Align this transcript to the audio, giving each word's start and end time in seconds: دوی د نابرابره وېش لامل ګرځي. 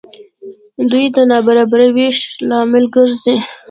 دوی 0.89 1.05
د 1.15 1.17
نابرابره 1.31 1.87
وېش 1.95 2.17
لامل 2.47 2.85
ګرځي. 2.95 3.35